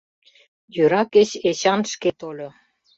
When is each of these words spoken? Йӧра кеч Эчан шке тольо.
Йӧра 0.75 1.01
кеч 1.13 1.29
Эчан 1.49 1.81
шке 1.91 2.09
тольо. 2.19 2.49